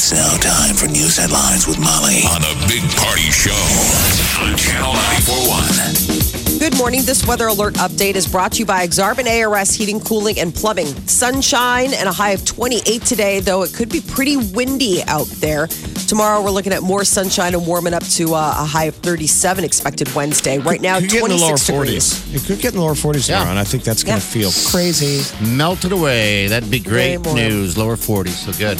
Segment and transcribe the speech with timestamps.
[0.00, 3.50] It's now time for news headlines with Molly on a big party show
[4.40, 6.58] on Channel 941.
[6.60, 7.02] Good morning.
[7.02, 10.86] This weather alert update is brought to you by Exarban ARS Heating, Cooling, and Plumbing.
[11.08, 15.66] Sunshine and a high of 28 today, though it could be pretty windy out there.
[16.06, 19.64] Tomorrow, we're looking at more sunshine and warming up to uh, a high of 37
[19.64, 20.58] expected Wednesday.
[20.58, 22.14] Right now, Could get in the 26 lower degrees.
[22.14, 22.34] 40s.
[22.36, 24.20] It could get in the lower 40s tomorrow, and I think that's going Yeah.
[24.20, 25.24] to feel crazy.
[25.44, 26.46] Melted away.
[26.46, 27.76] That'd be great news.
[27.76, 28.46] Lower 40s.
[28.46, 28.78] So good.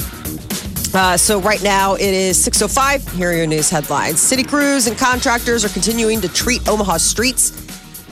[0.93, 3.15] Uh, so right now it is 6.05.
[3.15, 4.19] Here are your news headlines.
[4.19, 7.51] City crews and contractors are continuing to treat Omaha streets.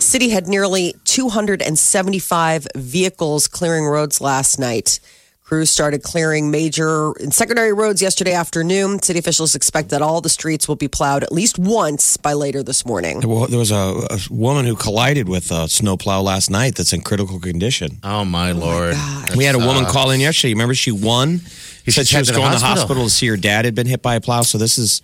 [0.04, 5.00] City had nearly 275 vehicles clearing roads last night.
[5.42, 9.02] Crews started clearing major and secondary roads yesterday afternoon.
[9.02, 12.62] City officials expect that all the streets will be plowed at least once by later
[12.62, 13.22] this morning.
[13.26, 13.76] Well, There was a,
[14.12, 18.00] a woman who collided with a snowplow last night that's in critical condition.
[18.04, 18.96] Oh, my Lord.
[19.38, 20.54] we had a woman call in yesterday.
[20.54, 21.40] Remember, she won.
[21.88, 22.82] She said She's she was to going the to the hospital.
[22.82, 24.42] hospital to see her dad had been hit by a plow.
[24.42, 25.02] So this is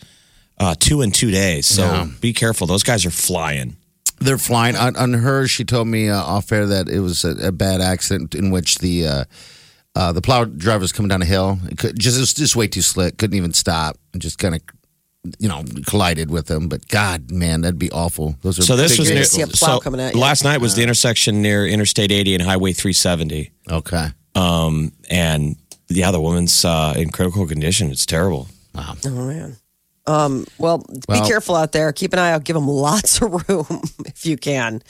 [0.59, 1.65] uh, two in two days.
[1.65, 2.07] So Yeah.
[2.21, 2.67] be careful.
[2.67, 3.77] Those guys are flying.
[4.19, 4.75] They're flying.
[4.75, 7.81] On, on her, she told me uh, off air that it was a, a bad
[7.81, 9.23] accident in which the uh,
[9.95, 11.59] uh, the plow driver was coming down a hill.
[11.69, 13.17] It could, just, it was just way too slick.
[13.17, 13.97] Couldn't even stop.
[14.13, 14.61] And just kind of,
[15.39, 16.67] you know, collided with him.
[16.67, 18.35] But God, man, that'd be awful.
[18.41, 19.23] Those are So this was near.
[19.23, 20.19] see a plow so coming at you.
[20.19, 23.51] last night was the intersection near Interstate 80 and Highway 370.
[23.69, 24.07] Okay.
[24.35, 25.55] Um, and
[25.89, 27.91] yeah, the woman's uh, in critical condition.
[27.91, 28.47] It's terrible.
[28.75, 28.95] Oh
[29.27, 29.57] man.
[30.05, 31.91] Um, well, be careful out there.
[31.93, 32.43] Keep an eye out.
[32.43, 34.81] Give them lots of room if you can.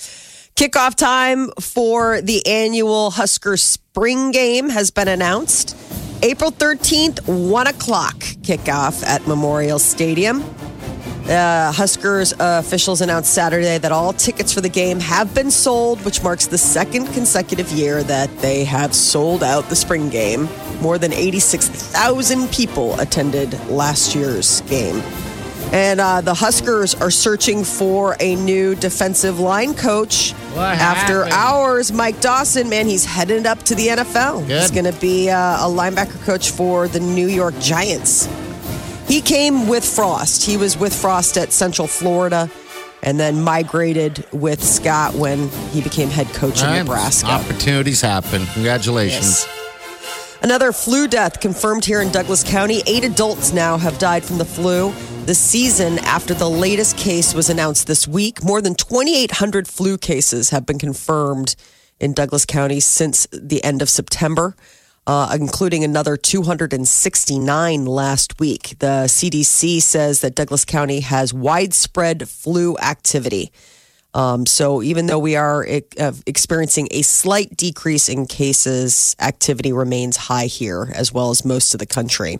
[0.55, 5.75] Kickoff time for the annual Husker Spring Game has been announced.
[6.21, 10.41] April 13th, 1 o'clock kickoff at Memorial Stadium.
[11.25, 16.03] Uh, Huskers uh, officials announced Saturday that all tickets for the game have been sold,
[16.03, 20.49] which marks the second consecutive year that they have sold out the spring game.
[20.81, 25.01] More than 86,000 people attended last year's game.
[25.71, 30.33] And uh, the Huskers are searching for a new defensive line coach.
[30.53, 31.33] What After happened?
[31.33, 34.45] hours, Mike Dawson, man, he's headed up to the NFL.
[34.45, 38.27] He's going to be uh, a linebacker coach for the New York Giants.
[39.07, 40.45] He came with Frost.
[40.45, 42.49] He was with Frost at Central Florida
[43.03, 46.79] and then migrated with Scott when he became head coach in right.
[46.79, 47.29] Nebraska.
[47.29, 48.45] Opportunities happen.
[48.53, 49.45] Congratulations.
[50.41, 52.81] Another flu death confirmed here in Douglas County.
[52.85, 54.93] Eight adults now have died from the flu.
[55.25, 60.49] The season after the latest case was announced this week, more than 2,800 flu cases
[60.49, 61.55] have been confirmed
[61.97, 64.55] in Douglas County since the end of September,
[65.05, 68.75] uh, including another 269 last week.
[68.79, 73.51] The CDC says that Douglas County has widespread flu activity.
[74.13, 75.65] Um, so even though we are
[75.99, 81.73] uh, experiencing a slight decrease in cases, activity remains high here, as well as most
[81.73, 82.37] of the country.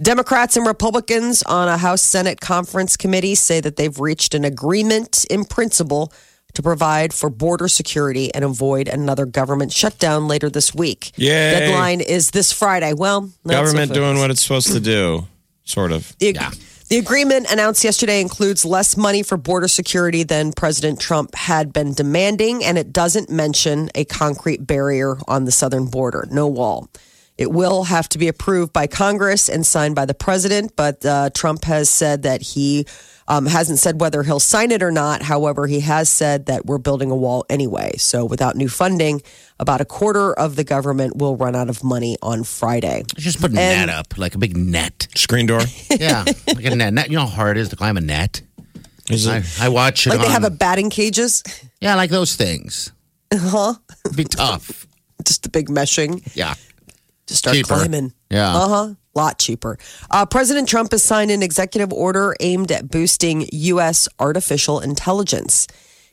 [0.00, 5.24] Democrats and Republicans on a House Senate conference committee say that they've reached an agreement
[5.26, 6.12] in principle
[6.56, 11.12] to provide for border security and avoid another government shutdown later this week.
[11.16, 11.60] Yeah.
[11.60, 12.94] Deadline is this Friday.
[12.94, 13.94] Well, not Government fast.
[13.94, 15.26] doing what it's supposed to do,
[15.64, 16.16] sort of.
[16.18, 16.32] The,
[16.88, 21.92] the agreement announced yesterday includes less money for border security than President Trump had been
[21.92, 26.88] demanding, and it doesn't mention a concrete barrier on the southern border, no wall.
[27.38, 31.30] It will have to be approved by Congress and signed by the president, but uh,
[31.34, 32.86] Trump has said that he
[33.28, 35.20] um, hasn't said whether he'll sign it or not.
[35.20, 37.92] However, he has said that we're building a wall anyway.
[37.98, 39.20] So without new funding,
[39.60, 43.02] about a quarter of the government will run out of money on Friday.
[43.16, 45.08] Just put a And- net up, like a big net.
[45.14, 45.60] Screen door.
[46.00, 46.92] Yeah, like a net.
[46.94, 47.10] net.
[47.10, 48.40] You know how hard it is to climb a net?
[49.10, 49.46] Is I, it?
[49.60, 51.42] I watch it Like they have a batting cages,
[51.80, 52.92] Yeah, like those things.
[53.32, 53.74] huh?
[54.04, 54.86] It'd be tough.
[55.26, 56.26] Just the big meshing.
[56.34, 56.54] Yeah.
[57.26, 57.74] To start Cheaper.
[57.74, 58.12] climbing.
[58.30, 58.54] Yeah.
[58.54, 58.94] Uh huh.
[59.14, 59.78] Lot cheaper.
[60.10, 64.08] Uh, President Trump has signed an executive order aimed at boosting U.S.
[64.18, 65.66] artificial intelligence.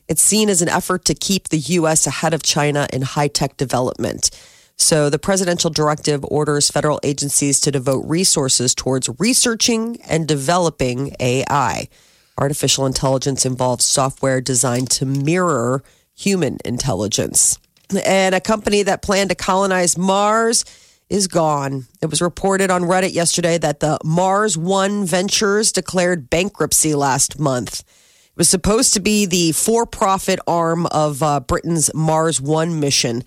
[0.08, 2.06] It's seen as an effort to keep the U.S.
[2.06, 4.30] ahead of China in high tech development.
[4.76, 11.88] So, the presidential directive orders federal agencies to devote resources towards researching and developing AI.
[12.36, 15.84] Artificial intelligence involves software designed to mirror
[16.16, 17.58] human intelligence.
[18.04, 20.64] And a company that planned to colonize Mars
[21.10, 21.86] is gone.
[22.02, 27.80] It was reported on Reddit yesterday that the Mars One Ventures declared bankruptcy last month.
[27.80, 33.22] It was supposed to be the for profit arm of uh, Britain's Mars One mission.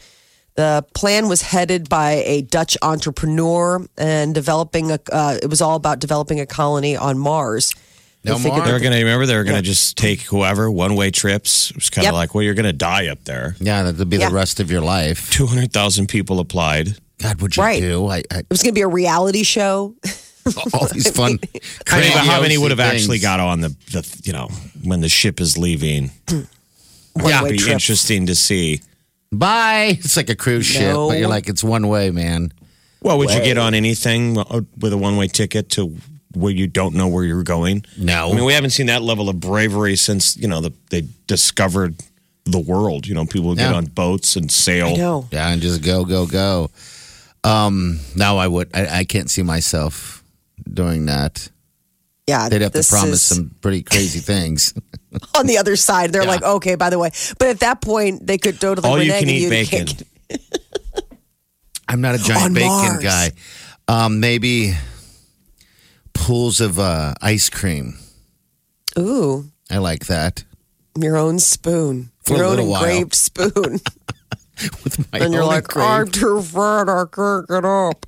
[0.56, 5.76] The plan was headed by a Dutch entrepreneur and developing a, uh, it was all
[5.76, 7.74] about developing a colony on Mars.
[8.24, 8.62] No they more.
[8.62, 11.72] They're going to remember they're going to just take whoever one way trips.
[11.76, 12.14] It's kind of Yep.
[12.16, 13.56] like, well, you're going to die up there.
[13.60, 14.30] Yeah, that'll be Yeah.
[14.30, 15.30] the rest of your life.
[15.32, 16.98] Two hundred thousand people applied.
[17.22, 17.82] God, what'd you Right.
[17.82, 18.08] do?
[18.08, 19.96] I, I, It was going to be a reality show.
[20.74, 21.40] all these fun.
[21.90, 23.02] I mean, but how many would have things.
[23.04, 24.50] actually got on the, the you know
[24.84, 26.12] when the ship is leaving?
[27.14, 27.74] One-way It'd be trip.
[27.74, 28.82] interesting to see.
[29.32, 29.98] Bye.
[30.00, 31.10] It's like a cruise ship, No.
[31.10, 32.54] but you're like, it's one way, man.
[33.02, 35.96] Well, would you get on anything with a one way ticket to
[36.34, 37.86] where you don't know where you're going?
[37.98, 38.32] No.
[38.32, 41.96] I mean, we haven't seen that level of bravery since you know the, they discovered
[42.46, 43.06] the world.
[43.08, 43.78] You know, people would get Yeah.
[43.78, 44.88] on boats and sail.
[44.90, 45.28] I know.
[45.32, 46.70] Yeah, and just go, go, go.
[47.48, 48.70] Um, no, I would.
[48.74, 50.24] I, I can't see myself
[50.72, 51.50] doing that.
[52.28, 54.74] Yeah, They'd have to promise is some pretty crazy things.
[55.38, 56.12] on the other side.
[56.12, 56.30] They're Yeah.
[56.30, 59.30] like, okay, by the way, but at that point, they could totally All you can
[59.30, 59.86] eat you bacon.
[59.88, 60.04] can't-
[61.88, 63.04] I'm not a giant On bacon Mars.
[63.04, 63.32] guy.
[63.88, 64.74] Um, maybe
[66.14, 67.98] pools of uh, ice cream.
[69.00, 70.44] Ooh, I like that.
[71.00, 72.84] your own spoon, For your own little while.
[72.84, 73.80] engraved spoon,
[74.84, 75.76] With my and you're like.
[75.78, 78.06] I'm too fat, I can't get up.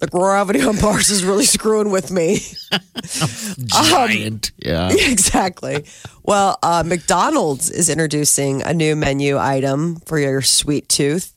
[0.00, 2.40] The gravity on Mars is really screwing with me.
[3.66, 4.50] giant.
[4.58, 4.90] yeah.
[4.92, 5.84] exactly.
[6.24, 11.32] Well, uh, McDonald's is introducing a new menu item for your sweet tooth.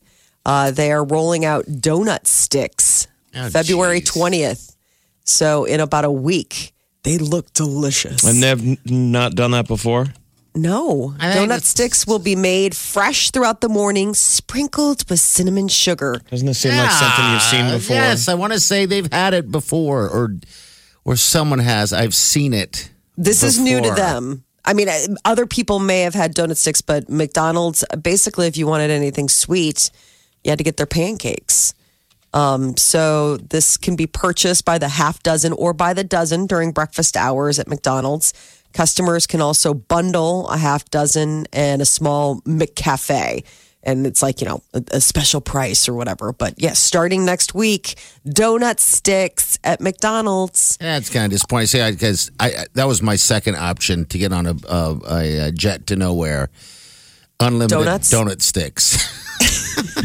[0.45, 4.01] Uh, they are rolling out donut sticks Oh, February.
[4.01, 4.75] 20th.
[5.25, 6.73] So, in about a week,
[7.03, 8.23] they look delicious.
[8.23, 10.07] And they've not done that before.
[10.55, 15.67] No, I donut it's- sticks will be made fresh throughout the morning, sprinkled with cinnamon
[15.67, 16.21] sugar.
[16.31, 17.95] Doesn't it seem like something you've seen before?
[17.95, 20.35] Yes, I want to say they've had it before, or
[21.03, 21.93] or someone has.
[21.93, 22.89] I've seen it.
[23.17, 23.95] This is new to before.
[23.95, 24.43] them.
[24.65, 28.65] I mean, uh, other people may have had donut sticks, but McDonald's, basically, if you
[28.65, 29.91] wanted anything sweet,
[30.43, 31.73] you had to get their pancakes.
[32.33, 36.71] Um, so this can be purchased by the half dozen or by the dozen during
[36.71, 38.33] breakfast hours at McDonald's.
[38.75, 43.43] Customers can also bundle a half dozen and a small McCafe.
[43.83, 46.33] And it's like, you know, a, a special price or whatever.
[46.33, 47.95] But yes, starting next week,
[48.27, 50.77] donut sticks at McDonald's.
[50.81, 51.67] Yeah, it's kind of disappointing.
[51.67, 55.51] See, because I, I that was my second option to get on a a, a
[55.53, 56.49] jet to nowhere.
[57.39, 58.13] Unlimited Donuts?
[58.13, 58.97] donut sticks.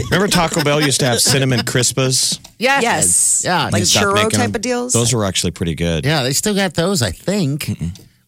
[0.10, 2.38] Remember Taco Bell used to have cinnamon crispas?
[2.58, 2.82] yes.
[2.82, 3.42] Yes.
[3.44, 3.64] Yeah.
[3.64, 4.54] Like They churro type them.
[4.54, 4.92] of deals?
[4.92, 6.04] Those were actually pretty good.
[6.04, 7.70] yeah, they still got those, I think.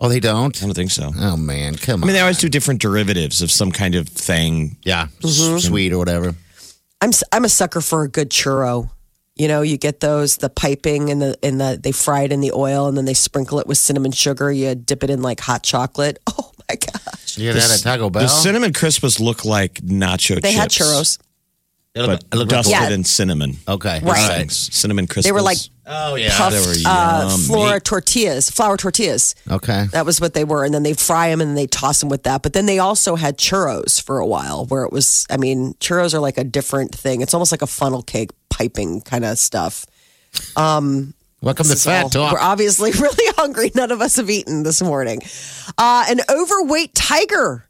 [0.04, 0.60] Oh, they don't.
[0.60, 1.12] I don't think so.
[1.16, 2.04] Oh man, come on.
[2.04, 4.76] I mean, they always do different derivatives of some kind of thing.
[4.82, 5.58] yeah, Mm-hmm.
[5.58, 6.34] sweet or whatever.
[7.00, 8.90] I'm s- I'm a sucker for a good churro.
[9.36, 12.40] You know, you get those the piping and the and the they fry it in
[12.40, 14.50] the oil and then they sprinkle it with cinnamon sugar.
[14.52, 16.18] You dip it in like hot chocolate.
[16.38, 17.36] Oh my gosh!
[17.38, 18.22] You get that at Taco Bell.
[18.22, 20.56] The cinnamon crispas look like nacho They chips.
[20.56, 21.18] had churros.
[21.94, 22.88] It looked- But it looked like- dusted Yeah.
[22.88, 23.58] in cinnamon.
[23.68, 24.38] Okay, Right.
[24.38, 24.70] Things.
[24.72, 25.24] Cinnamon crispas.
[25.24, 26.34] They were like Oh yeah.
[26.38, 27.44] puffed they were uh, yummy.
[27.44, 29.34] flour tortillas, flour tortillas.
[29.50, 29.88] Okay.
[29.92, 32.08] That was what they were, and then they fry them and then they toss them
[32.08, 32.42] with that.
[32.42, 35.26] But then they also had churros for a while, where it was.
[35.28, 37.20] I mean, churros are like a different thing.
[37.20, 39.84] It's almost like a funnel cake piping kind of stuff.
[40.56, 42.32] Welcome to Fat all- Talk.
[42.32, 43.70] We're obviously really hungry.
[43.74, 45.20] None of us have eaten this morning.
[45.76, 47.66] Uh, an overweight tiger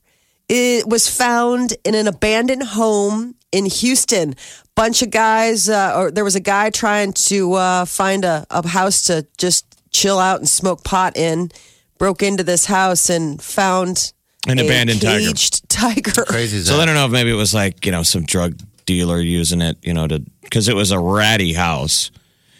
[0.48, 4.34] it was found in an abandoned home in Houston.
[4.74, 8.66] Bunch of guys, uh, or there was a guy trying to uh, find a, a
[8.66, 11.50] house to just chill out and smoke pot in.
[11.98, 14.12] Broke into this house and found
[14.48, 15.26] An a abandoned tiger.
[15.28, 16.24] caged tiger.
[16.24, 19.20] Crazy So I don't know if maybe it was like, you know, some drug dealer
[19.20, 22.10] using it, you know, to because it was a ratty house.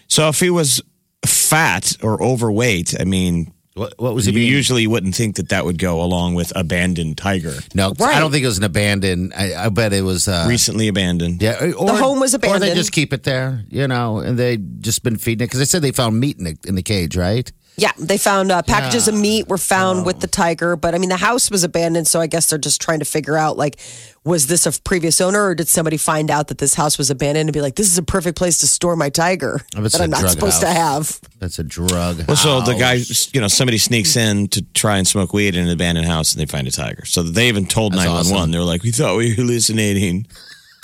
[0.08, 0.80] So if he was
[1.26, 4.52] fat or overweight, I mean, What, what was he you being?
[4.52, 7.54] usually wouldn't think that that would go along with abandoned tiger.
[7.74, 8.14] no, Right.
[8.16, 9.32] I don't think it was an abandoned.
[9.34, 10.28] I, I bet it was.
[10.28, 11.40] Uh, Recently abandoned.
[11.40, 14.38] yeah, or, The home was abandoned, Or they just keep it there, you know, and
[14.38, 16.82] they just been feeding it because they said they found meat in the, in the
[16.82, 17.50] cage, right?
[17.76, 21.08] Yeah, they found uh, packages of meat were found with the tiger, but I mean
[21.08, 23.80] the house was abandoned, so I guess they're just trying to figure out like,
[24.24, 27.48] was this a previous owner or did somebody find out that this house was abandoned
[27.48, 30.02] and be like, this is a perfect place to store my tiger If it's that
[30.02, 31.18] a I'm not drug supposed to have.
[31.38, 32.22] That's a drug.
[32.28, 33.00] Well, so the guy,
[33.32, 36.40] you know, somebody sneaks in to try and smoke weed in an abandoned house and
[36.40, 37.06] they find a tiger.
[37.06, 38.36] So they even told 911.
[38.36, 38.50] awesome.
[38.50, 40.26] They were like, we thought we were hallucinating.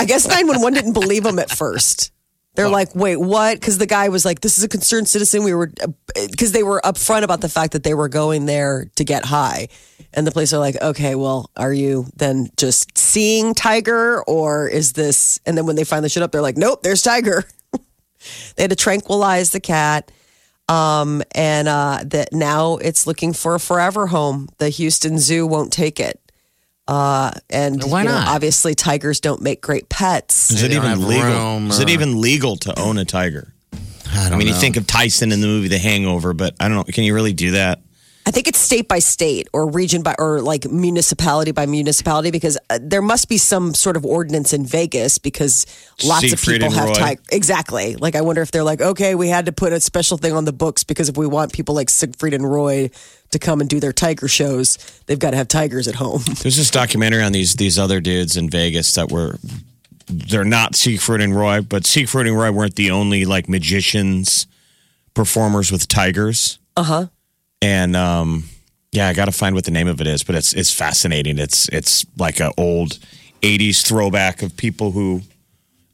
[0.00, 2.12] I guess 911 didn't believe them at first.
[2.58, 3.58] They're like, wait, what?
[3.58, 5.44] Because the guy was like, this is a concerned citizen.
[5.44, 5.70] We were,
[6.30, 9.68] because they were upfront about the fact that they were going there to get high.
[10.12, 14.92] And the police are like, okay, well, are you then just seeing Tiger or is
[14.92, 15.38] this?
[15.46, 17.44] And then when they finally showed up, they're like, nope, there's Tiger.
[18.56, 20.10] They had to tranquilize the cat.
[20.68, 24.48] Um, and uh, that now it's looking for a forever home.
[24.58, 26.20] The Houston Zoo won't take it.
[26.88, 28.28] Uh, and Why you know, not?
[28.28, 30.50] obviously, tigers don't make great pets.
[30.50, 31.24] Is it They don't even have legal?
[31.24, 33.52] room Is it or- even legal to own a tiger?
[34.10, 36.66] I, don't I mean, you think of Tyson in the movie The Hangover, but I
[36.68, 36.84] don't know.
[36.84, 37.80] Can you really do that?
[38.28, 42.58] I think it's state by state or region by or like municipality by municipality because
[42.68, 45.64] uh, there must be some sort of ordinance in Vegas because
[46.04, 47.22] lots Siegfried of people have tiger.
[47.32, 47.96] Exactly.
[47.96, 50.44] Like I wonder if they're like, okay, we had to put a special thing on
[50.44, 52.90] the books because if we want people like Siegfried and Roy
[53.30, 56.20] to come and do their tiger shows, they've got to have tigers at home.
[56.42, 59.38] There's this documentary on these these other dudes in Vegas that were
[60.06, 64.46] they're not Siegfried and Roy, but Siegfried and Roy weren't the only like magicians
[65.14, 66.58] performers with tigers.
[66.76, 67.06] Uh huh.
[67.62, 68.44] And um
[68.92, 71.38] yeah, I got to find what the name of it is, but it's it's fascinating.
[71.38, 72.98] It's it's like an old
[73.42, 75.22] 80s throwback of people who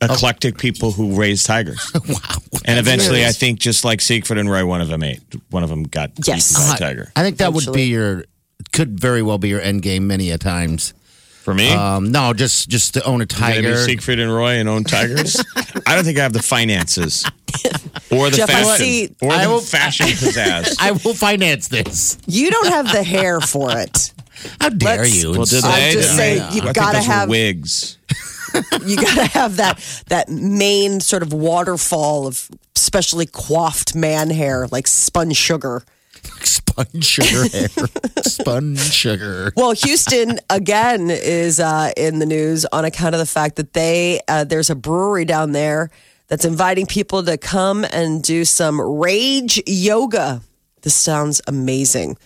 [0.01, 1.91] eclectic people who raise tigers.
[2.09, 2.19] wow.
[2.65, 5.21] And eventually, I think just like Siegfried and Roy, one of them ate.
[5.51, 6.51] One of them got Yes.
[6.53, 7.13] eaten by Uh, a tiger.
[7.17, 8.25] I think that would be your
[8.73, 10.95] could very well be your end game many a times.
[11.43, 13.77] For me, Um, no, just just to own a Gonna be tiger.
[13.85, 15.43] Siegfried and Roy and own tigers.
[15.87, 17.25] I don't think I have the finances
[18.11, 20.77] or the Jeff, I fashion see- or I the will- fashion pizzazz.
[20.81, 22.19] I will finance this.
[22.27, 24.13] You don't have the hair for it.
[24.61, 25.31] How dare Let's- you?
[25.33, 27.99] well, did I'm just Did saying, you've I think gotta those were have- wigs.
[28.87, 29.81] You got to have that
[30.11, 35.83] that main sort of waterfall of specially coiffed man hair, like spun sugar.
[36.43, 37.69] spun sugar hair.
[38.23, 39.53] spun sugar.
[39.57, 44.21] Well, Houston again is uh, in the news on account of the fact that they
[44.29, 45.91] uh, there's a brewery down there
[46.29, 50.41] that's inviting people to come and do some rage yoga.
[50.83, 52.17] This sounds amazing.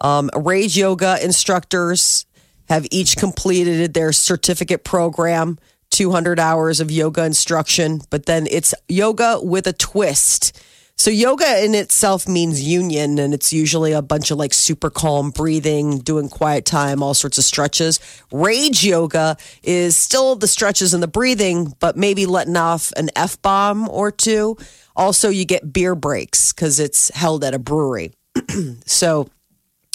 [0.00, 2.26] Um, rage yoga instructors
[2.68, 5.58] have each completed their certificate program,
[5.90, 10.58] 200 hours of yoga instruction, but then it's yoga with a twist.
[10.96, 15.30] So yoga in itself means union, and it's usually a bunch of like super calm
[15.30, 17.98] breathing, doing quiet time, all sorts of stretches.
[18.30, 23.40] Rage yoga is still the stretches and the breathing, but maybe letting off an F
[23.42, 24.56] bomb or two.
[24.94, 28.12] Also, you get beer breaks because it's held at a brewery.
[28.86, 29.28] so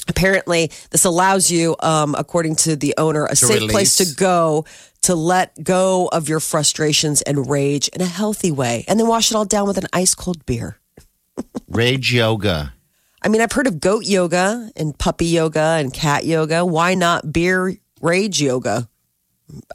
[0.10, 4.66] apparently this allows you um, according to the owner a safe place to go
[5.02, 9.32] to let go of your frustrations and rage in a healthy way and then wash
[9.32, 10.80] it all down with an ice cold beer
[11.68, 12.74] Rage yoga.
[13.22, 17.32] i mean i've heard of goat yoga and puppy yoga and cat yoga why not
[17.32, 18.88] beer rage yoga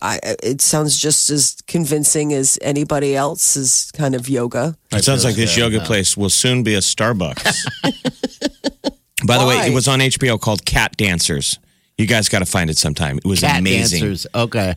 [0.01, 4.77] I, it sounds just as convincing as anybody else's kind of yoga.
[4.91, 7.65] It sounds like this yoga place will soon be a Starbucks.
[9.27, 9.67] By the way, Why?
[9.67, 11.59] it was on HBO called Cat Dancers.
[11.97, 13.19] You guys got to find it sometime.
[13.19, 14.01] It was Cat amazing.
[14.01, 14.27] dancers.
[14.35, 14.75] Okay.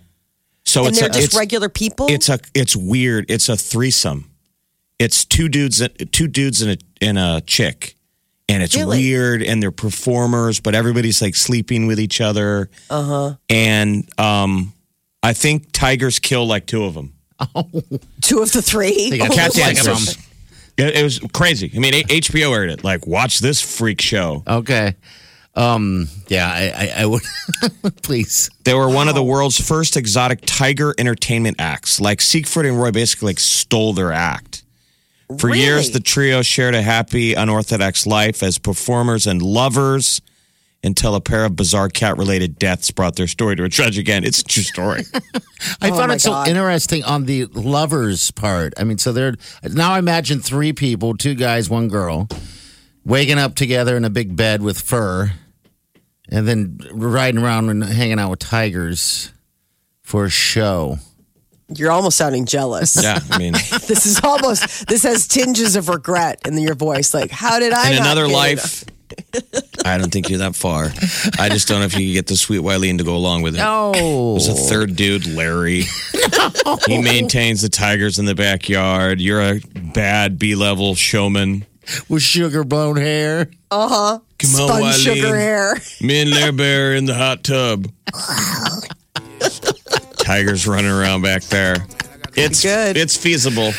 [0.64, 2.08] So and it's they're a, just it's, regular people?
[2.10, 3.26] it's a it's weird.
[3.30, 4.32] It's a threesome.
[5.00, 7.96] It's two dudes two dudes and a and a chick.
[8.48, 9.00] And it's Really?
[9.00, 12.70] weird and they're performers, but everybody's like sleeping with each other.
[12.90, 13.36] Uh-huh.
[13.50, 14.74] And um
[15.24, 17.14] I think tigers kill like two of them.
[18.22, 19.10] Two of the three.
[19.10, 20.18] They got Cat dancers.
[20.78, 21.70] It, it was crazy.
[21.76, 22.84] I mean, HBO aired it.
[22.84, 24.42] Like, watch this freak show.
[24.48, 24.96] Okay.
[25.54, 26.08] Um.
[26.30, 26.48] Yeah.
[26.50, 26.86] I.
[26.86, 27.22] I, I would.
[28.04, 28.50] please.
[28.64, 32.00] They were one of the world's first exotic tiger entertainment acts.
[32.00, 34.55] Like Siegfried and Roy basically like stole their act.
[35.40, 35.60] For Really?
[35.62, 40.22] years, the trio shared a happy, unorthodox life as performers and lovers
[40.84, 44.24] until a pair of bizarre cat related deaths brought their story to a tragic end.
[44.24, 45.02] It's a true story.
[45.82, 48.74] I Oh found my it so interesting on the lovers part.
[48.78, 52.28] I mean, so they're now I imagine three people, two guys, one girl,
[53.04, 55.32] waking up together in a big bed with fur,
[56.30, 59.32] and then riding around and hanging out with tigers
[60.04, 61.00] for a show.
[61.68, 63.02] You're almost sounding jealous.
[63.02, 63.54] yeah, I mean,
[63.88, 67.14] This is almost this has tinges of regret in your voice.
[67.14, 68.84] Like, how did I in not another life,
[69.84, 70.86] I don't think you're that far.
[71.40, 73.56] I just don't know if you could get the sweet Wileen to go along with
[73.56, 73.60] it.
[73.60, 73.92] No,
[74.34, 75.84] There's a third dude, Larry.
[76.88, 79.20] He maintains the tigers in the backyard.
[79.20, 79.60] You're a
[79.94, 81.66] bad B level showman.
[82.10, 83.50] with sugar blown hair.
[83.72, 84.20] Uh huh.
[84.38, 85.04] Come on, Wileen.
[85.04, 85.76] sugar hair.
[86.02, 87.88] Me and Larry Bear in the hot tub.
[90.26, 91.76] Tigers running around back there.
[92.36, 92.98] It's Good.
[92.98, 93.72] It's feasible.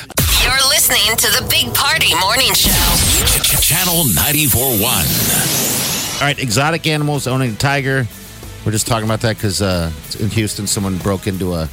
[0.45, 2.71] You're listening to the Big Party Morning Show.
[3.61, 6.15] Channel 94.1.
[6.15, 8.07] All right, exotic animals owning a tiger.
[8.65, 11.69] We're just talking about that because uh, in Houston, someone broke into a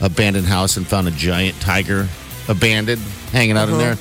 [0.00, 2.06] abandoned house and found a giant tiger
[2.48, 3.00] abandoned,
[3.32, 3.96] hanging out in there.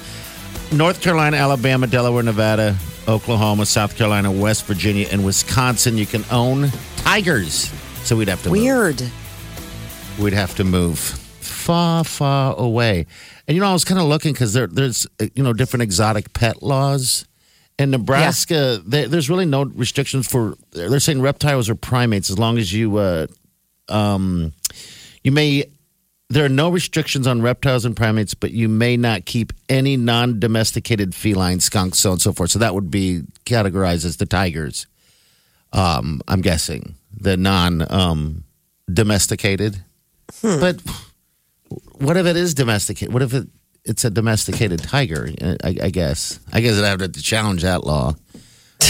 [0.71, 6.69] North Carolina, Alabama, Delaware, Nevada, Oklahoma, South Carolina, West Virginia, and Wisconsin, you can own
[6.97, 7.71] tigers.
[8.03, 8.57] So we'd have to move.
[10.19, 13.05] We'd have to move far, far away.
[13.47, 15.83] And you know, I was kind of looking because there, there's uh, you know different
[15.83, 17.25] exotic pet laws.
[17.79, 20.55] In Nebraska, there, there's really no restrictions for.
[20.71, 23.27] They're saying reptiles or primates as long as you, uh,
[23.89, 24.53] um,
[25.23, 25.65] you may.
[26.29, 31.13] There are no restrictions on reptiles and primates, but you may not keep any non-domesticated
[31.13, 32.51] feline, skunks, so on and so forth.
[32.51, 34.87] So that would be categorized as the tigers.
[35.73, 38.43] Um, I'm guessing the non um,
[38.91, 39.83] domesticated.
[40.41, 40.81] But
[41.95, 43.13] what if it is domesticated?
[43.13, 43.47] What if it
[43.85, 45.29] it's a domesticated tiger?
[45.41, 46.39] I, I guess.
[46.53, 48.15] I guess I'd have to challenge that law.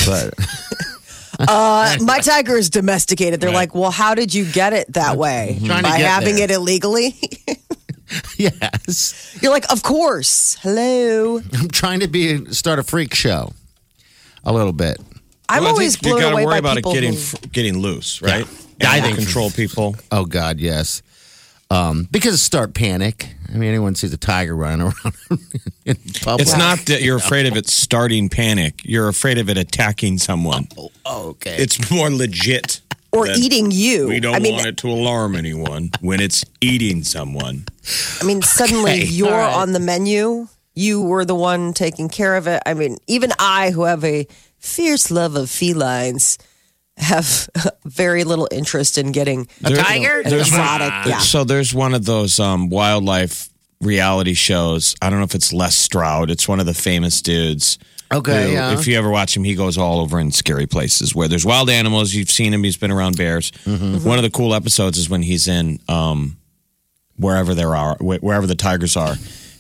[0.05, 0.33] But
[1.39, 3.41] Uh, my tiger is domesticated.
[3.41, 5.57] They're like, well, how did you get it that way?
[5.65, 6.43] Trying to By get having there.
[6.43, 7.15] it illegally?
[8.37, 10.57] yes, You're like, of course.
[10.61, 11.39] Hello.
[11.57, 13.53] I'm trying to be start a freak show
[14.43, 14.97] a little bit.
[15.49, 17.77] I'm Well, I always think you gotta away worry by about it getting who- getting
[17.79, 18.45] loose, right?
[18.79, 19.95] Yeah, I Animal think- control people.
[20.11, 21.01] Oh God, yes.
[21.71, 23.29] Um, because start panic.
[23.47, 25.15] I mean, anyone sees a tiger running around
[25.85, 26.41] in public.
[26.41, 28.81] It's not that you're afraid of it starting panic.
[28.83, 30.67] You're afraid of it attacking someone.
[31.05, 31.55] Oh, okay.
[31.57, 32.81] It's more legit.
[33.13, 34.07] or eating you.
[34.09, 37.65] We don't I mean, want it to alarm anyone when it's eating someone.
[38.21, 39.55] I mean, suddenly Okay, you're all right.
[39.55, 40.47] on the menu.
[40.73, 42.61] You were the one taking care of it.
[42.65, 44.27] I mean, even I, who have a
[44.59, 46.37] fierce love of felines,
[46.97, 47.49] have
[47.85, 50.21] very little interest in getting a tiger.
[50.21, 50.89] an exotic.
[51.07, 51.19] Yeah.
[51.19, 53.49] So there's one of those um, wildlife
[53.81, 54.95] reality shows.
[55.01, 56.29] I don't know if it's Les Stroud.
[56.29, 57.77] It's one of the famous dudes.
[58.13, 58.73] Okay, who, yeah.
[58.73, 61.69] If you ever watch him, he goes all over in scary places where there's wild
[61.69, 62.13] animals.
[62.13, 62.63] You've seen him.
[62.63, 63.51] He's been around bears.
[63.51, 64.05] Mm-hmm.
[64.05, 66.37] One of the cool episodes is when he's in um,
[67.15, 69.15] wherever there are, wherever the tigers are,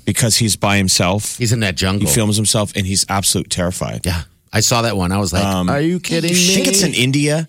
[0.05, 1.37] because he's by himself.
[1.37, 2.07] He's in that jungle.
[2.07, 4.05] He films himself, and he's absolute terrified.
[4.05, 5.11] Yeah, I saw that one.
[5.11, 7.47] I was like, um, "Are you kidding I me?" think it's in India,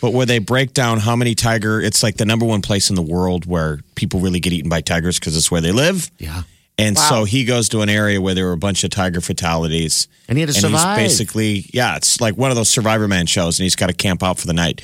[0.00, 1.80] but where they break down how many tiger.
[1.80, 4.80] It's like the number one place in the world where people really get eaten by
[4.80, 6.10] tigers because it's where they live.
[6.18, 6.42] Yeah.
[6.76, 10.08] And so he goes to an area where there were a bunch of tiger fatalities.
[10.28, 10.98] And he had to and survive.
[10.98, 14.24] He's basically, yeah, it's like one of those Survivorman shows, and he's got to camp
[14.24, 14.80] out for the night.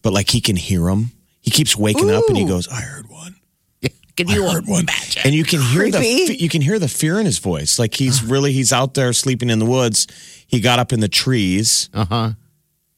[0.00, 1.12] But like he can hear them.
[1.42, 3.36] He keeps waking up and he goes, "I heard one."
[4.16, 4.86] Can I you heard one,
[5.24, 6.26] and you can hear the Creepy.
[6.28, 7.80] fe- you can hear the fear in his voice.
[7.80, 10.06] Like he's really he's out there sleeping in the woods.
[10.54, 12.30] He got up in the trees, Uh huh.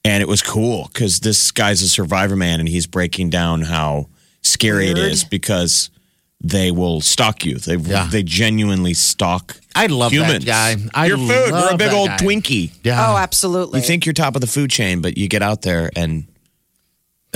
[0.04, 4.08] and it was cool because this guy's a survivor man, and he's breaking down how
[4.42, 5.12] scary it Weird.
[5.12, 5.90] is because
[6.42, 7.56] they will stalk you.
[7.58, 8.08] They Yeah.
[8.10, 9.58] they genuinely stalk.
[9.74, 10.44] I love humans.
[10.44, 10.90] that guy.
[10.94, 11.52] I Your food.
[11.52, 12.16] We're a big old guy.
[12.18, 12.70] Twinkie.
[12.84, 13.12] Yeah.
[13.12, 13.80] Oh, absolutely.
[13.80, 16.26] You think you're top of the food chain, but you get out there and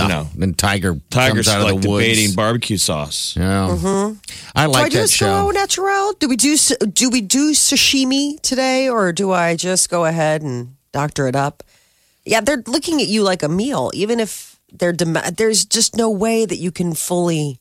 [0.03, 2.05] you know And Tiger tigers comes out like of the woods.
[2.07, 3.35] debating barbecue sauce.
[3.37, 3.69] Yeah.
[3.71, 4.19] Mm-hmm.
[4.55, 5.45] I do like I that just show.
[5.47, 6.13] go natural?
[6.15, 6.57] Do we do
[6.93, 11.63] do we do sashimi today, or do I just go ahead and doctor it up?
[12.25, 16.11] Yeah, they're looking at you like a meal, even if they're dom- there's just no
[16.11, 17.59] way that you can fully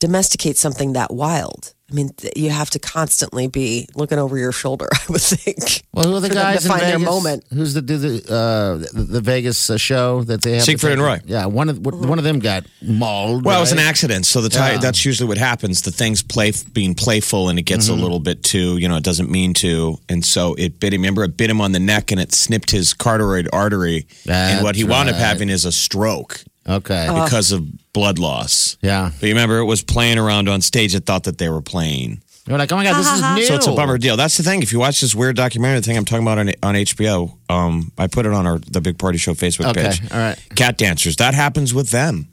[0.00, 1.74] domesticate something that wild.
[1.90, 4.88] I mean, you have to constantly be looking over your shoulder.
[4.92, 5.82] I would think.
[5.92, 7.10] Well, who are the for guys to find in their Vegas?
[7.12, 7.44] moment?
[7.52, 10.62] Who's the do the uh, the, the Vegas uh, show that they have?
[10.62, 11.20] Siegfried and Roy.
[11.24, 13.44] Yeah, one of one of them got mauled.
[13.44, 14.26] Well, it was an accident.
[14.26, 14.78] So the ti- Yeah.
[14.78, 15.82] that's usually what happens.
[15.82, 19.02] The thing's play being playful, and it gets a little bit too, you know, it
[19.04, 21.00] doesn't mean to, and so it bit him.
[21.02, 24.06] Remember, it bit him on the neck, and it snipped his carotid artery.
[24.28, 27.06] and what he That's wound up having is a stroke Okay.
[27.24, 28.76] because of blood loss.
[28.82, 29.10] yeah.
[29.18, 30.94] But you remember, it was playing around on stage.
[30.94, 32.22] It thought that they were playing.
[32.46, 33.44] You're like, oh my god, this is new.
[33.46, 34.16] So it's a bummer deal.
[34.16, 34.62] That's the thing.
[34.62, 38.06] If you watch this weird documentary thing I'm talking about on, on HBO, um, I
[38.06, 40.10] put it on our the Big Party Show Facebook Okay, page.
[40.12, 40.38] all right.
[40.56, 41.16] Cat dancers.
[41.16, 42.28] That happens with them.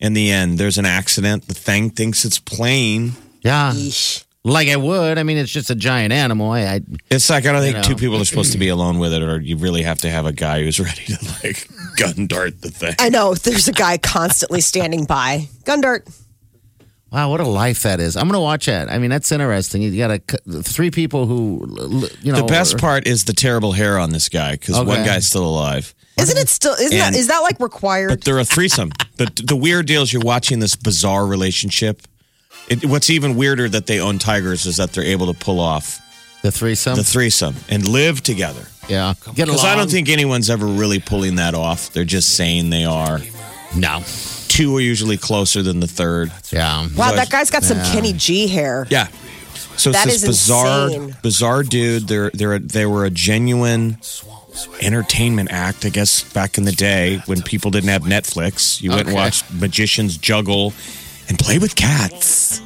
[0.00, 1.46] In the end, there's an accident.
[1.48, 3.12] The thing thinks it's playing.
[3.42, 3.72] Yeah.
[4.46, 5.16] Like I would.
[5.18, 6.50] I mean, it's just a giant animal.
[6.50, 6.80] I, I
[7.10, 7.82] It's like I don't think know.
[7.82, 10.26] two people are supposed to be alone with it, or you really have to have
[10.26, 12.94] a guy who's ready to like gun dart the thing.
[12.98, 15.48] I know there's a guy constantly standing by.
[15.64, 16.06] Gun dart.
[17.10, 18.16] wow, what a life that is.
[18.18, 18.90] I'm gonna watch that.
[18.90, 19.80] I mean, that's interesting.
[19.80, 23.72] You got a, three people who, you know, the best are- part is the terrible
[23.72, 25.94] hair on this guy because one guy's still alive.
[26.18, 26.74] Isn't it still?
[26.74, 28.08] Isn't that And- is that like required?
[28.10, 28.92] But they're a threesome.
[29.16, 32.02] the the weird deal is you're watching this bizarre relationship.
[32.68, 36.00] It, what's even weirder that they own tigers is that they're able to pull off
[36.42, 36.96] the threesome.
[36.96, 38.66] the threesome and live together.
[38.88, 41.92] yeah, get Because I don't think anyone's ever really pulling that off.
[41.92, 43.20] They're just saying they are.
[43.76, 44.02] no.
[44.48, 46.30] Two are usually closer than the third.
[46.52, 46.86] Yeah.
[46.96, 48.86] wow, that guy's got some Kenny G hair.
[48.88, 49.08] Yeah.
[49.76, 51.16] So it's That this is bizarre, insane.
[51.22, 52.06] bizarre dude.
[52.06, 53.98] They're they're they were a genuine
[54.80, 58.80] entertainment act, I guess, back in the day when people didn't have Netflix.
[58.80, 60.72] You went and watched magicians juggle
[61.28, 62.60] and play with cats.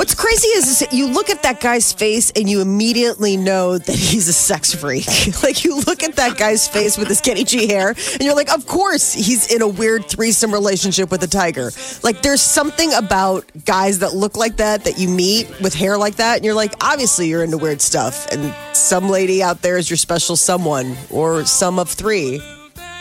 [0.00, 3.94] What's crazy is, is you look at that guy's face and you immediately know that
[3.94, 5.06] he's a sex freak.
[5.42, 8.50] like you look at that guy's face with his Kenny G hair and you're like,
[8.50, 11.70] of course he's in a weird threesome relationship with a tiger.
[12.02, 16.16] Like there's something about guys that look like that that you meet with hair like
[16.16, 18.26] that and you're like, obviously you're into weird stuff.
[18.32, 22.40] And some lady out there is your special someone or some of three.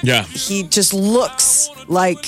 [0.03, 0.23] Yeah.
[0.23, 2.25] He just looks like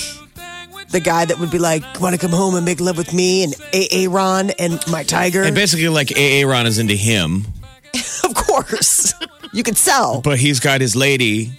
[0.91, 3.43] the guy that would be like, want to come home and make love with me
[3.43, 5.43] and AA Ron and my tiger.
[5.43, 7.45] And basically, like AA Ron is into him,
[8.23, 9.13] Of course.
[9.53, 10.21] You could sell.
[10.21, 11.51] but he's got his lady,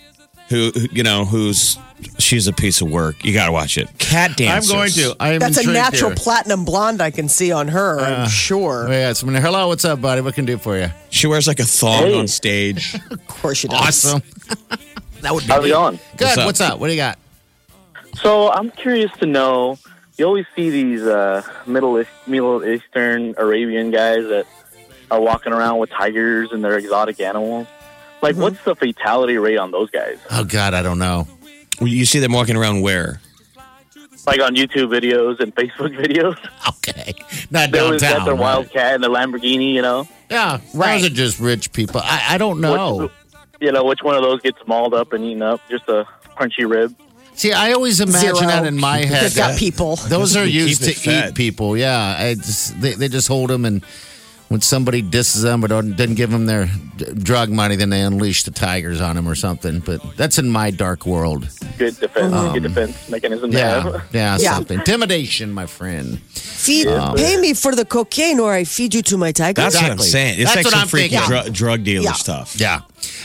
[0.48, 1.78] who who, you know, who's
[2.18, 3.24] she's a piece of work.
[3.24, 3.88] You got to watch it.
[3.98, 4.70] Cat dance.
[4.70, 5.14] I'm going to.
[5.20, 6.16] I am That's a natural here.
[6.16, 8.86] platinum blonde I can see on her, I'm uh, sure.
[8.88, 10.20] Oh, yeah, someone, hello, what's up, buddy?
[10.22, 10.88] What can I do for you?
[11.10, 12.18] She wears like a thong Hey.
[12.18, 12.98] on stage.
[13.10, 13.80] Of course she does.
[14.04, 14.22] Awesome.
[15.20, 15.98] that would be How's it going?
[16.16, 16.24] good.
[16.26, 16.74] What's What's up?
[16.74, 16.78] up?
[16.80, 17.18] What do you got?
[18.14, 19.78] So I'm curious to know.
[20.18, 24.46] You always see these uh, Middle East, Middle Eastern Arabian guys that
[25.10, 27.66] are walking around with tigers and their exotic animals.
[28.20, 30.18] Like, what's the fatality rate on those guys?
[30.30, 31.26] Oh God, I don't know.
[31.80, 33.20] you see them walking around where?
[34.26, 36.36] Like on YouTube videos and Facebook videos.
[36.68, 37.14] Okay,
[37.50, 37.98] not They downtown.
[38.18, 38.40] got their right?
[38.40, 39.72] Wildcat and their Lamborghini.
[39.72, 41.00] You know, Yeah, Right.
[41.00, 42.00] those are just rich people.
[42.04, 42.96] I, I don't know.
[42.98, 43.10] Which,
[43.60, 45.60] you know, which one of those gets mauled up and eaten up?
[45.68, 46.94] Just a crunchy rib.
[47.34, 48.46] See, I always imagine Zero.
[48.46, 49.24] that in my head.
[49.24, 49.96] They've got people.
[49.96, 51.30] Those are used to fed.
[51.30, 51.76] eat people.
[51.76, 53.82] Yeah, I just, they they just hold them, and
[54.48, 56.68] when somebody disses them or don't, doesn't give them their
[57.14, 59.80] drug money, then they unleash the tigers on them or something.
[59.80, 61.48] But that's in my dark world.
[61.78, 62.34] Good defense.
[62.34, 63.50] Um, good defense mechanism.
[63.50, 64.08] to Yeah, have.
[64.12, 64.52] yeah, Yeah.
[64.54, 66.20] something intimidation, my friend.
[66.20, 69.62] Feed, um, pay me for the cocaine or I feed you to my tiger.
[69.62, 70.08] That's what I'm Exactly.
[70.08, 70.34] saying.
[70.40, 71.52] It's That's like what some I'm freaky thinking.
[71.54, 72.12] drug dealer Yeah.
[72.12, 72.54] stuff.
[72.60, 72.80] Yeah.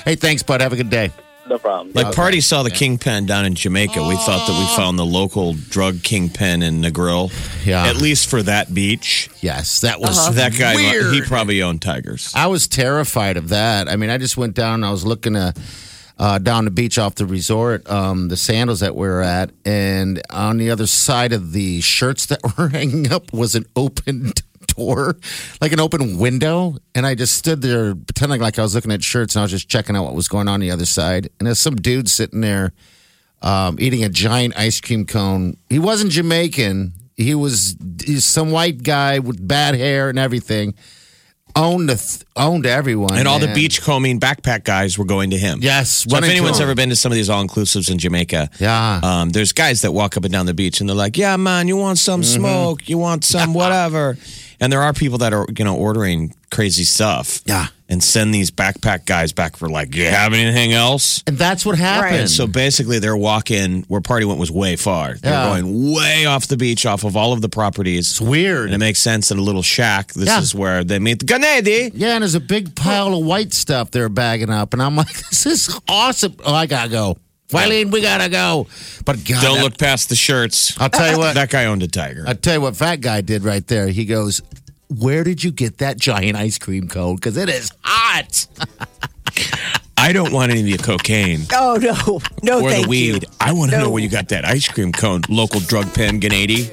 [0.05, 0.61] Hey, thanks, bud.
[0.61, 1.11] Have a good day.
[1.49, 1.91] No problem.
[1.93, 4.05] Like Party saw the kingpin down in Jamaica.
[4.07, 7.31] We thought that we found the local drug kingpin in Negril.
[7.65, 7.85] Yeah.
[7.87, 9.29] At least for that beach.
[9.41, 10.31] Yes, that was Uh-huh.
[10.31, 11.13] That guy, Weird.
[11.13, 12.31] he probably owned tigers.
[12.35, 13.87] I was terrified of that.
[13.87, 14.83] I mean, I just went down.
[14.83, 15.53] I was looking to,
[16.19, 20.21] uh, down the beach off the resort, um, the sandals that we were at, and
[20.29, 24.33] on the other side of the shirts that were hanging up was an open
[24.77, 25.17] door,
[25.61, 26.77] like an open window.
[26.95, 29.51] And I just stood there pretending like I was looking at shirts, and I was
[29.51, 31.29] just checking out what was going on, on the other side.
[31.39, 32.71] And there's some dude sitting there
[33.41, 35.57] um, eating a giant ice cream cone.
[35.69, 36.93] He wasn't Jamaican.
[37.15, 40.73] He was he's some white guy with bad hair and everything.
[41.55, 43.55] Owned the th- owned everyone, And all the man.
[43.55, 45.57] beachcombing backpack guys were going to him.
[45.61, 48.99] Yes, So if anyone's ever been to some of these all inclusives in Jamaica, Yeah.
[49.01, 51.67] um, there's guys that walk up and down the beach and they're like, "Yeah, man,
[51.67, 52.35] you want some Mm-hmm.
[52.41, 52.87] smoke?
[52.89, 54.17] You want some whatever?"
[54.59, 57.41] And there are people that are you know ordering crazy stuff.
[57.45, 57.67] Yeah.
[57.89, 61.77] And send these backpack guys back for like, "You have anything else?" and that's what
[61.77, 62.19] happened.
[62.19, 62.29] Right.
[62.29, 65.13] So basically, their walk in where party went was way far.
[65.13, 65.47] They're Yeah.
[65.61, 68.09] going way off the beach, off of all of the properties.
[68.11, 68.65] it's weird.
[68.65, 70.11] And it makes sense in a little shack.
[70.13, 70.41] This Yeah.
[70.41, 71.91] is where they meet the Ghanaian.
[71.93, 75.13] yeah, and there's a big pile of white stuff they're bagging up, and I'm like,
[75.29, 76.35] this is awesome.
[76.45, 77.17] Oh, I gotta go.
[77.49, 78.67] Wileen, we gotta go.
[79.05, 80.77] But God, Don't that- look past the shirts.
[80.79, 81.35] I'll tell you what.
[81.35, 82.25] That guy owned a tiger.
[82.27, 83.87] I'll tell you what fat guy did right there.
[83.87, 84.41] He goes,
[84.89, 87.15] "Where did you get that giant ice cream cone?
[87.15, 88.47] Because it is hot."
[89.99, 92.19] I don't want any of the cocaine Oh, no.
[92.43, 93.23] No, or thank the weed.
[93.23, 93.29] you.
[93.41, 93.85] I want to No.
[93.85, 95.21] know where you got that ice cream cone.
[95.29, 96.69] Local drug pen, Gennady.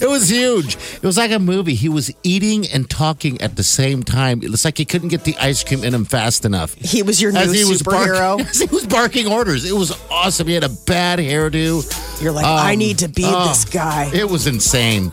[0.00, 0.76] It was huge.
[0.76, 1.74] It was like a movie.
[1.74, 4.40] He was eating and talking at the same time.
[4.42, 6.72] It was like he couldn't get the ice cream in him fast enough.
[6.74, 8.38] He was your new As he was superhero.
[8.38, 9.70] barking, as he was barking orders.
[9.70, 10.46] It was awesome.
[10.48, 11.84] He had a bad hairdo.
[12.22, 14.10] You're like, Um, I need to be oh, this guy.
[14.14, 15.10] It was insane.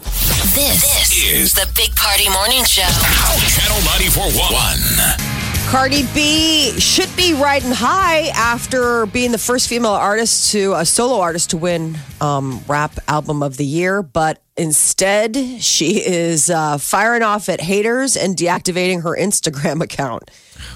[0.55, 2.83] This, is the Big Party Morning Show.
[2.83, 5.28] Channel 94.1.
[5.69, 11.19] Cardi B should be riding high after being the first female artist to a solo
[11.21, 17.21] artist to win um, rap album of the year, but instead she is uh, firing
[17.21, 20.31] off at haters and deactivating her Instagram account.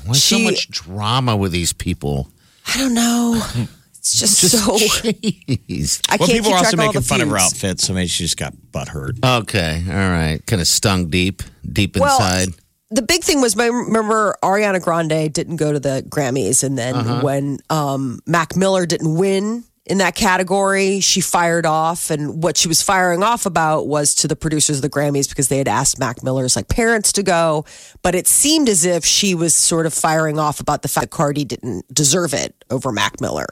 [0.06, 2.30] Why so much drama with these people?
[2.68, 3.42] I don't know.
[4.04, 4.74] It's just, Just so.
[4.76, 6.02] jeez.
[6.10, 7.54] I Well, can't people keep are track also of making the fun of her feuds.
[7.54, 9.16] outfit, so maybe she just got butt hurt.
[9.24, 10.46] Okay, all right.
[10.46, 12.50] Kind of stung deep, deep Well, inside.
[12.94, 17.22] The big thing was, remember Ariana Grande didn't go to the Grammys, and then Uh-huh.
[17.22, 22.10] when um, Mac Miller didn't win in that category, she fired off.
[22.10, 25.50] And what she was firing off about was to the producers of the Grammys because
[25.50, 27.66] they had asked Mac Miller's like parents to go,
[28.02, 31.18] but it seemed as if she was sort of firing off about the fact that
[31.18, 33.48] Cardi didn't deserve it over Mac Miller.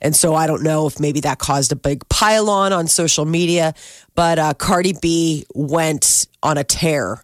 [0.00, 3.24] And so I don't know if maybe that caused a big pile on on social
[3.24, 3.74] media,
[4.14, 7.22] but uh, Cardi B went on a tear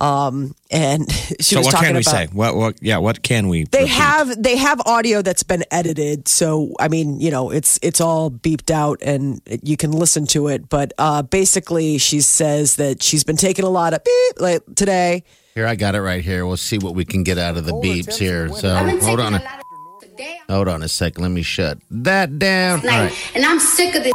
[0.00, 2.26] Um, and she So was what talking can we about say?
[2.32, 2.54] What?
[2.56, 2.76] What?
[2.80, 2.98] Yeah.
[2.98, 3.64] What can we?
[3.64, 3.94] they repeat?
[3.94, 8.30] have they have audio that's been edited so i mean you know it's it's all
[8.30, 13.24] beeped out and you can listen to it but uh basically she says that she's
[13.24, 15.22] been taking a lot of beep like today
[15.54, 16.46] Here, I got it right here.
[16.46, 18.48] We'll see what we can get out of the beeps here.
[18.54, 18.68] So
[19.02, 19.34] hold on.
[19.34, 19.42] A,
[20.48, 21.22] hold on a second.
[21.22, 22.80] Let me shut that down.
[22.80, 23.32] All Like, right.
[23.34, 24.12] and I'm sick of this.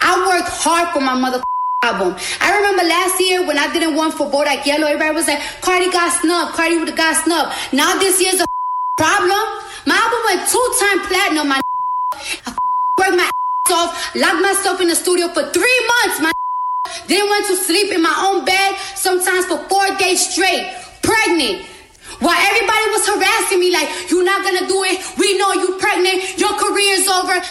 [0.00, 1.40] I worked hard for my mother
[1.82, 2.14] album.
[2.38, 5.90] I remember last year when I didn't want for Bodak Yellow, everybody was like, Cardi
[5.90, 7.50] got snubbed, Cardi would have got snubbed.
[7.72, 8.46] Now this year's a
[8.96, 9.42] problem.
[9.82, 11.58] My album went two-time platinum, my
[12.46, 12.54] I
[13.02, 16.30] worked my ass off, locked myself in the studio for three months, my
[17.08, 20.62] didn't want to sleep in my own bed, sometimes for four days straight,
[21.02, 21.66] pregnant.
[22.20, 26.38] While everybody was harassing me like, you're not gonna do it, we know you're pregnant,
[26.38, 27.42] your career's over.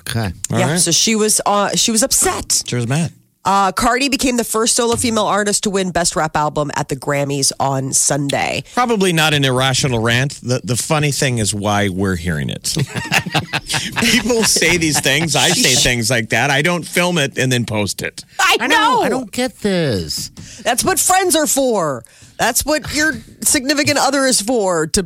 [0.00, 0.32] Okay.
[0.52, 0.80] All yeah right.
[0.80, 3.12] so she was uh she was upset Sure was mad.
[3.44, 6.96] uh cardi became the first solo female artist to win best rap album at the
[6.96, 10.40] grammys on sunday Probably not an irrational rant.
[10.42, 12.74] The the funny thing is why we're hearing it.
[14.12, 15.34] People say these things.
[15.36, 16.50] I say things like that.
[16.50, 18.24] I don't film it and then post it.
[18.38, 19.00] i, I know.
[19.02, 20.28] I don't get this.
[20.64, 22.04] That's what friends are for.
[22.38, 24.86] That's what your significant other is for.
[24.86, 25.04] To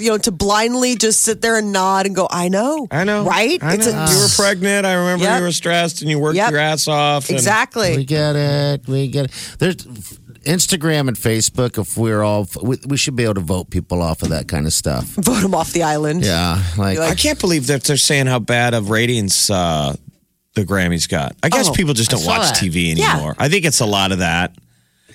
[0.00, 3.24] you know, to blindly just sit there and nod and go, "I know, I know.
[3.24, 3.92] right?" I It's know.
[3.92, 4.86] a- you were pregnant.
[4.86, 5.38] I remember Yep.
[5.38, 6.50] you were stressed and you worked Yep.
[6.52, 7.24] your ass off.
[7.28, 8.04] and- We exactly.
[8.04, 8.88] get it.
[8.88, 9.30] We get it.
[9.58, 9.76] There's
[10.46, 11.78] Instagram and Facebook.
[11.78, 14.66] If we're all, we, we should be able to vote people off of that kind
[14.66, 15.04] of stuff.
[15.16, 16.24] Vote them off the island.
[16.24, 19.94] Yeah, like, I can't believe that they're saying how bad of ratings uh,
[20.54, 21.36] the Grammys got.
[21.42, 22.56] I guess Oh, people just don't watch that.
[22.56, 23.12] TV Yeah.
[23.12, 23.34] anymore.
[23.38, 24.54] I think it's a lot of that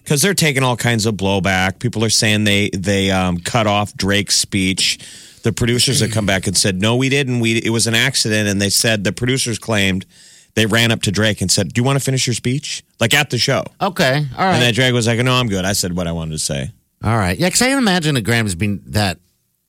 [0.05, 1.79] because they're taking all kinds of blowback.
[1.79, 4.99] People are saying they they um, cut off Drake's speech.
[5.41, 7.39] The producers have come back and said, "No, we didn't.
[7.39, 10.05] We it was an accident." And they said the producers claimed
[10.53, 13.13] they ran up to Drake and said, "Do you want to finish your speech?" Like
[13.13, 13.65] at the show.
[13.81, 14.53] okay, all right.
[14.53, 15.65] And then right, Drake was like, "No, I'm good.
[15.65, 16.71] I said what I wanted to say."
[17.03, 17.37] all right.
[17.37, 19.19] Yeah, because I can't imagine the Grammys being that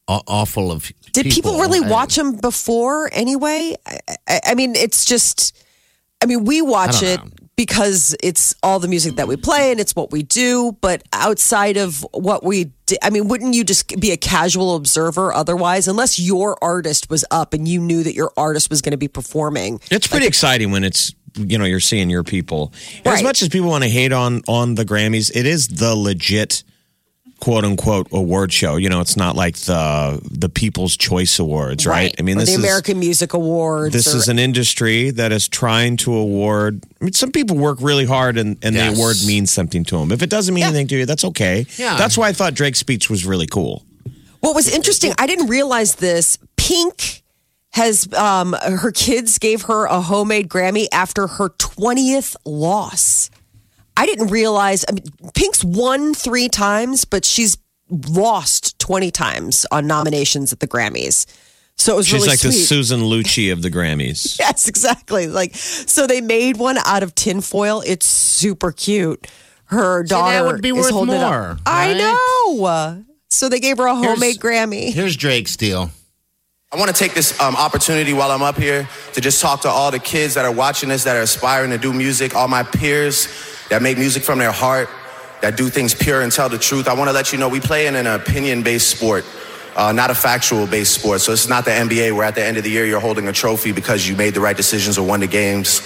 [0.06, 0.90] awful of.
[1.12, 3.74] Did people, really I- watch him before anyway?
[3.86, 5.56] I, I, I mean, it's just.
[6.22, 7.45] I mean, we watch it know.
[7.56, 10.76] Because it's all the music that we play and it's what we do.
[10.80, 15.32] But outside of what we, di- I mean, wouldn't you just be a casual observer
[15.32, 15.88] otherwise?
[15.88, 19.08] Unless your artist was up and you knew that your artist was going to be
[19.08, 19.80] performing.
[19.90, 22.72] It's pretty exciting when it's you know you're seeing your people.
[23.04, 25.94] And As much as people want to hate on on the Grammys, it is the
[25.94, 26.62] legit
[27.40, 28.76] quote unquote award show.
[28.76, 32.14] You know, it's not like the the People's Choice Awards, right?
[32.18, 33.92] I mean, Or this the is American Music Awards.
[33.92, 36.82] this or- is an industry that is trying to award.
[37.00, 38.94] I mean, some people work really hard, and, and Yes.
[38.94, 40.12] the award means something to them.
[40.12, 41.66] If it doesn't mean anything to you, that's okay.
[41.76, 41.96] Yeah.
[41.96, 43.84] That's why I thought Drake's speech was really cool.
[44.40, 46.38] What was interesting, I didn't realize this.
[46.56, 47.22] Pink
[47.72, 53.28] has um her kids gave her a homemade Grammy after her 20th loss.
[53.96, 55.04] I didn't realize I mean
[55.34, 57.58] Pink's won 3 times, but she's
[57.90, 61.26] lost 20 times on nominations at the Grammys.
[61.78, 62.52] So it was She's really like the.
[62.52, 64.38] Susan Lucci of the Grammys.
[64.46, 65.26] Yes, exactly.
[65.26, 67.82] Like so they made one out of tinfoil.
[67.86, 69.26] It's super cute.
[69.66, 71.30] Her that daughter would be worth holding it up.
[71.30, 73.04] more, I know.
[73.28, 74.92] So they gave her a homemade Grammy.
[74.92, 75.90] Here's Drake's deal.
[76.72, 79.68] I want to take this um, opportunity while I'm up here to just talk to
[79.68, 82.62] all the kids that are watching this, that are aspiring to do music, all my
[82.62, 83.28] peers
[83.70, 84.88] that make music from their heart,
[85.40, 86.88] that do things pure and tell the truth.
[86.88, 89.24] I want to let you know we play in an opinion based sport,
[89.76, 91.20] uh, not a factual based sport.
[91.20, 93.32] So it's not the NBA where at the end of the year you're holding a
[93.32, 95.80] trophy because you made the right decisions or won the games.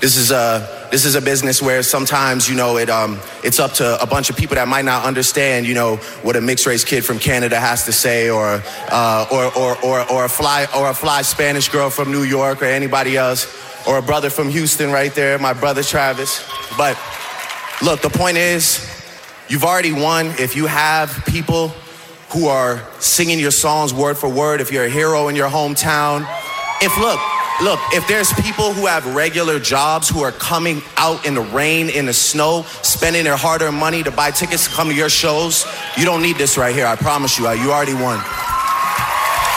[0.00, 3.72] This is a this is a business where sometimes you know it um it's up
[3.74, 6.84] to a bunch of people that might not understand you know what a mixed race
[6.84, 10.90] kid from Canada has to say or uh, or, or or or a fly or
[10.90, 13.46] a fly Spanish girl from New York or anybody else
[13.88, 16.48] or a brother from Houston right there my brother Travis.
[16.76, 16.96] But
[17.82, 18.88] look the point is
[19.48, 21.72] you've already won if you have people
[22.30, 26.24] who are singing your songs word for word if you're a hero in your hometown.
[26.80, 27.18] If look
[27.60, 31.90] Look, if there's people who have regular jobs who are coming out in the rain,
[31.90, 35.08] in the snow, spending their hard earned money to buy tickets to come to your
[35.10, 35.66] shows,
[35.96, 36.86] you don't need this right here.
[36.86, 37.48] I promise you.
[37.48, 38.20] Uh, You already won.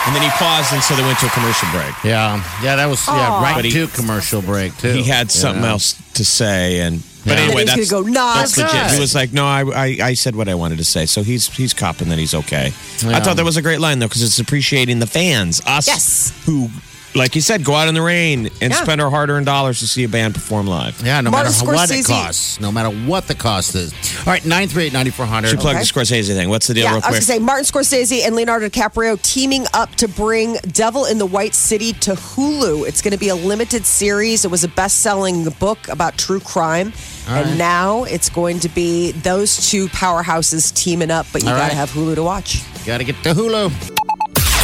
[0.04, 1.94] And then he paused, and so they went to a commercial break.
[2.02, 4.90] Yeah, yeah, that was yeah, right But he- to commercial break too.
[4.94, 5.70] He had something Yeah.
[5.70, 7.44] else to say, and but Yeah.
[7.44, 8.72] anyway, And then he's that's go, "Nah, that's legit.
[8.72, 11.22] good." He was like, "No, I, I I said what I wanted to say." So
[11.22, 12.72] he's he's copping that he's okay.
[13.06, 16.32] I thought that was a great line though, because it's appreciating the fans, us Yes.
[16.46, 16.68] who
[17.14, 18.82] like you said, go out in the rain and Yeah.
[18.82, 21.00] spend our hard-earned dollars to see a band perform live.
[21.04, 22.58] Yeah, no Martin matter what it costs.
[22.60, 23.92] No matter what the cost is.
[24.20, 25.48] All right, 938 9400.
[25.50, 25.84] Should plug Okay.
[25.84, 26.48] the Scorsese thing.
[26.48, 29.94] What's the deal, Yeah, I was gonna say Martin Scorsese and Leonardo DiCaprio teaming up
[29.96, 32.86] to bring Devil in the White City to Hulu.
[32.88, 34.44] It's going to be a limited series.
[34.44, 36.92] It was a best-selling book about true crime,
[37.28, 41.26] and now it's going to be those two powerhouses teaming up.
[41.32, 41.72] But you got to right.
[41.72, 42.62] have Hulu to watch.
[42.86, 43.98] Got to get to Hulu.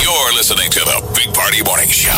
[0.09, 2.09] You're listening to the Big Party Morning Show.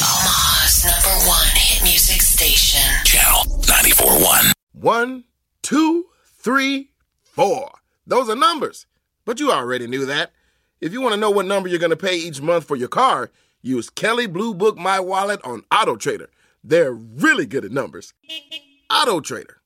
[0.00, 2.80] Omaha's number one hit music station.
[3.04, 4.52] Channel 94.1.
[4.72, 5.24] One,
[5.60, 6.88] two, three,
[7.24, 7.72] four.
[8.06, 8.86] Those are numbers.
[9.26, 10.32] But you already knew that.
[10.80, 12.88] If you want to know what number you're going to pay each month for your
[12.88, 16.30] car, use Kelley Blue Book My Wallet on Auto Trader.
[16.64, 18.14] They're really good at numbers.
[18.90, 19.57] Auto Trader.